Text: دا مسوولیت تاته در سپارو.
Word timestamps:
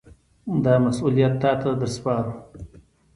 دا 0.63 0.73
مسوولیت 0.83 1.33
تاته 1.41 1.69
در 1.79 1.87
سپارو. 1.95 2.33